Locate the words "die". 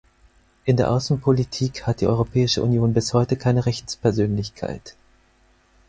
2.01-2.07